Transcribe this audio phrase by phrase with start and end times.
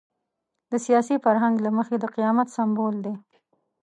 [0.71, 3.15] د سیاسي فرهنګ له مخې د قیامت سمبول دی.